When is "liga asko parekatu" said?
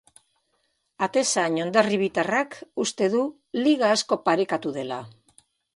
3.65-4.79